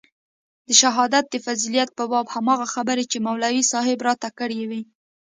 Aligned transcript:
د 0.67 0.69
شهادت 0.81 1.25
د 1.29 1.35
فضيلت 1.45 1.89
په 1.97 2.03
باب 2.11 2.25
هماغه 2.35 2.67
خبرې 2.75 3.05
چې 3.11 3.17
مولوي 3.25 3.63
صاحب 3.71 3.99
راته 4.07 4.29
کړې 4.39 4.61
وې. 4.69 4.81